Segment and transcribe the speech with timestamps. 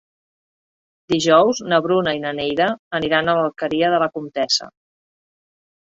[1.13, 2.71] Dijous na Bruna i na Neida
[3.03, 4.75] aniran a l'Alqueria de la Comtessa.